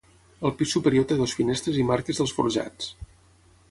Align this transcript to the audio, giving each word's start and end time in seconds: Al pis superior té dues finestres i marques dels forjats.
Al 0.47 0.53
pis 0.61 0.73
superior 0.77 1.05
té 1.11 1.19
dues 1.21 1.37
finestres 1.41 1.79
i 1.83 1.87
marques 1.93 2.23
dels 2.23 2.37
forjats. 2.41 2.93